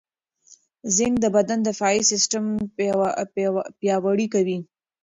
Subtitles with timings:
[0.95, 2.43] زېنک د بدن دفاعي سیستم
[3.81, 4.57] پیاوړی کوي.